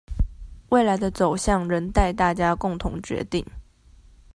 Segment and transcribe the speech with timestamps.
[0.69, 3.45] 未來的走向仍待大家共同決定